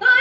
Ah! 0.00 0.13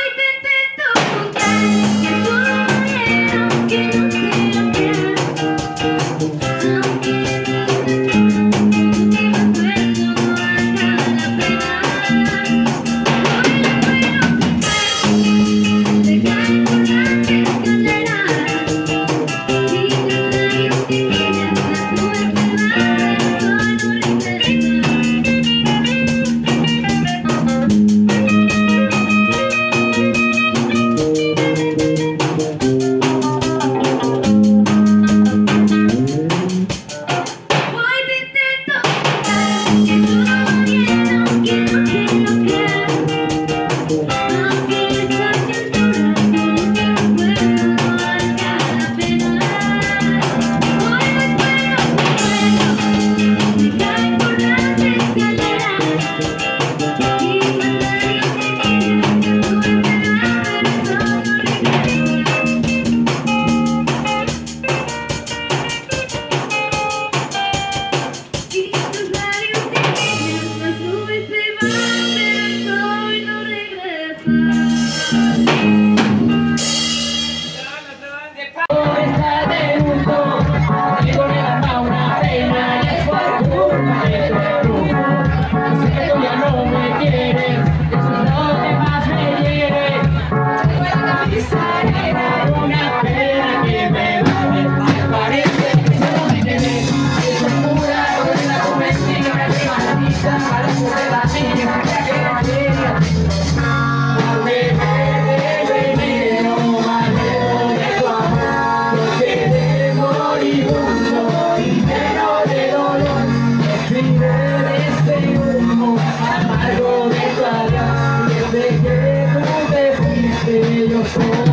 fool. 121.04 121.53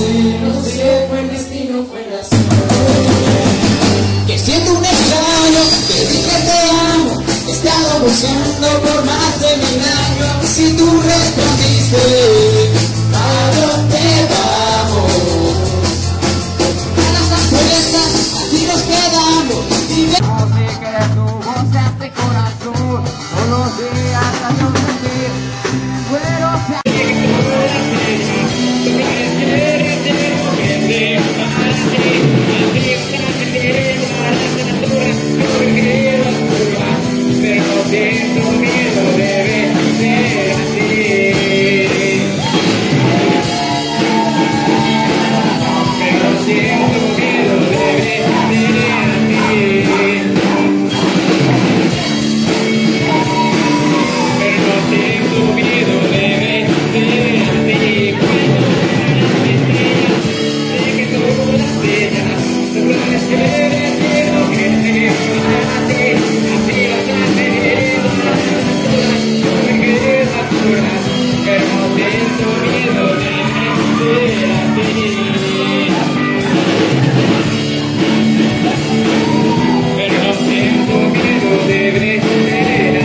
no 0.00 0.64
sé, 0.64 1.06
fue 1.08 1.20
el 1.20 1.28
destino, 1.30 1.84
fue. 1.90 1.98
Que 4.26 4.38
siento 4.38 4.72
un 4.72 4.84
extraño, 4.84 5.60
que 5.88 6.00
dije 6.06 6.36
te 6.46 6.58
amo, 6.70 7.22
he 7.48 7.50
estado 7.50 8.00
buscando 8.00 8.80
por 8.82 9.04
más 9.04 9.40
de 9.40 9.56
mil 9.56 9.82
años, 9.82 10.50
si 10.54 10.72
tú 10.74 11.00
respondiste. 11.00 12.37
Deus. 46.48 46.97